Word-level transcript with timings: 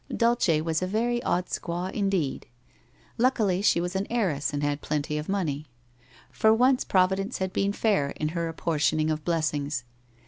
Dulce 0.09 0.59
was 0.63 0.81
a 0.81 0.87
very 0.87 1.21
odd 1.21 1.45
squaw, 1.45 1.91
indeed. 1.91 2.47
Luckily 3.19 3.61
she 3.61 3.79
was 3.79 3.95
an 3.95 4.07
heiress 4.09 4.51
and 4.51 4.63
had 4.63 4.81
plenty 4.81 5.15
of 5.19 5.29
money. 5.29 5.67
For 6.31 6.51
once 6.51 6.83
Providence 6.83 7.37
had 7.37 7.53
been 7.53 7.71
fair 7.71 8.09
in 8.15 8.29
her 8.29 8.47
apportioning 8.49 9.11
of 9.11 9.23
blessings. 9.23 9.83